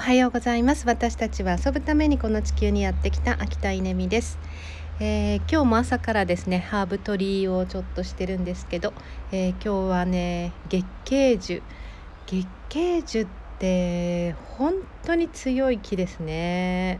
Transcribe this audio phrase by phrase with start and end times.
[0.00, 0.86] おはようございます。
[0.86, 4.38] 私たちは遊ぶためにこの地球にやってきた秋田稲美です、
[4.98, 8.94] えー、今日も朝からですねハーブ取りをちょっとしてるんですけど、
[9.30, 11.62] えー、今日はね月桂樹。
[12.26, 13.26] 月桂樹っ
[13.58, 14.72] て本
[15.04, 16.98] 当に強い木ですね。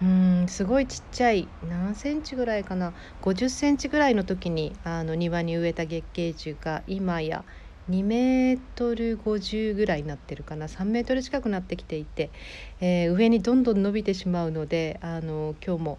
[0.00, 2.92] うんすごいちっちゃい何センチぐらいかな
[3.22, 7.44] ？50センチぐらいの時にあの庭に植えた月桂樹が今や
[7.90, 10.66] 2メートル50ぐらいになってるかな。
[10.66, 12.30] 3メートル近くなってきていて、
[12.80, 15.98] えー、上にどんどん伸びてしまうのであの今日も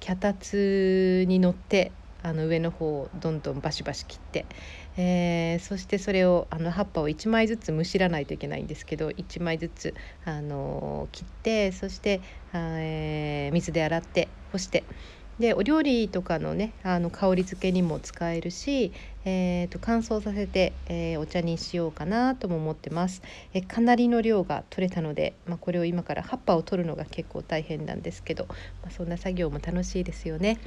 [0.00, 4.46] 脚立に乗ってあの上の方をどんどんバシバシ切って、
[4.96, 9.94] えー、そしてそれをあの葉っぱを1枚ずつむしらないといけないんですけど1枚ずつ
[10.24, 12.20] あの切ってそして、
[12.54, 14.84] えー、水で洗って干して
[15.42, 18.92] でお料理とかのねあの香り付けにも使えるし、
[19.24, 30.60] えーと、乾燥させて、えー、お茶にしようかなとも思ってます、えかなりの量が取れたので、まあ、これを今から葉っぱを取るのが結構大変なんですけど、まあ、そんな作業も楽しいですよね。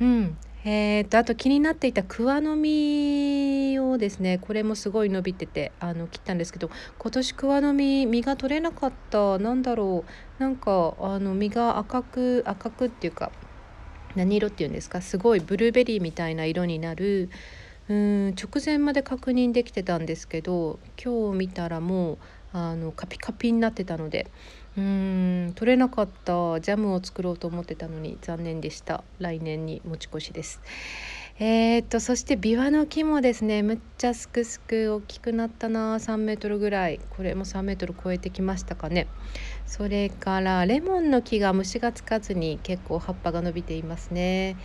[0.00, 0.36] うん。
[0.64, 9.38] えーと、あと気になっていた桑の実をですねこれもすごい伸びててあの切ったんですけど今年桑の実実が取れなかった。
[9.38, 10.42] なんだろう。
[10.42, 13.30] なんかあの実が赤く赤くっていうか
[14.16, 15.00] 何色っていうんですか？
[15.00, 17.30] すごいブルーベリーみたいな色になる。
[17.88, 22.18] うん直前まで確認できてたんですけど今日見たらもう
[22.52, 24.28] あのカピカピになってたので
[24.78, 29.02] うん取れなかったジャムを作ろうと思ってたのに残念でした。
[29.18, 30.60] 来年に持ち越しです。
[31.44, 37.00] えー、っとそしてビワの木もですねむっちゃすくすく大きくなったな3メートルぐらい。
[37.10, 39.08] これも3メートル超えてきましたかね。
[39.66, 44.56] それからレモンの木が虫がつかずに結構葉っぱが伸びていますね、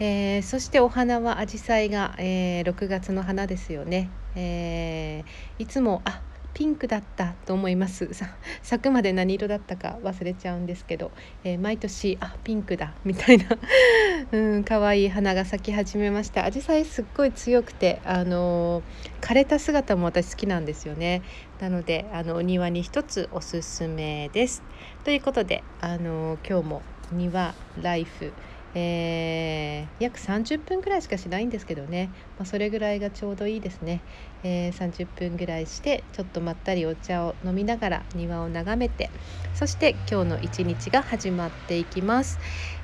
[0.00, 6.20] えー、そしてお花はアジサイが、えー、6月の花ですよね、えー、いつもあ
[6.54, 8.08] ピンクだったと思います。
[8.62, 11.10] 咲くまで何色だったか忘れちゃうんですけど、
[11.44, 13.44] えー、毎年あピンクだみたいな。
[14.32, 16.44] うん可愛い花が咲き始めました。
[16.44, 21.22] アジサイすっごい強くてあのー、枯れた姿も私好きなんですよね。
[21.60, 24.62] なのであのお庭に一つおすすめです。
[25.04, 28.32] ということであのー、今日も庭ライフ
[28.74, 34.00] えー、約30分ぐらいしかしないんですけどね、まあ、それぐらいがちょうどいいですね、
[34.44, 39.10] えー、30分ぐらいしてちょっとまったりお茶を飲みながら庭を眺めて
[39.54, 42.38] そして今日の一日が始まっていきます、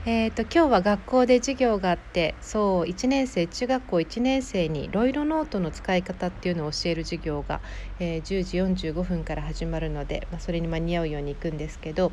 [0.06, 7.60] えーと、今日は学校で授業があってそう1年生中学校1年生にロイロノートの使い方っていうのを教える授業が、
[8.00, 12.10] えー、10時45分から始まるので、まあ、それに間に合うように行くんですけど、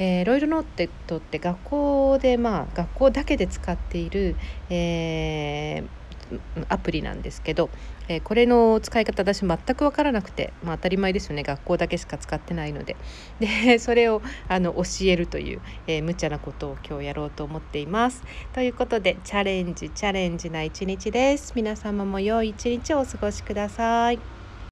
[0.00, 4.34] えー、ロイロノートって学校でまあ学校だけで使っている、
[4.70, 5.99] えー
[6.68, 7.70] アプリなんですけど、
[8.08, 12.96] えー、これの使い方私全く分からなくて、まあ、当たり前ですよね学校だけしか使ってないので
[13.38, 18.22] で それをあの教えるという、えー、無茶なことを今日やろうと思っています。
[18.52, 21.52] ということでチャレンジチャレンジな一日です。
[21.54, 24.39] 皆様も良い一日をお過ごしください。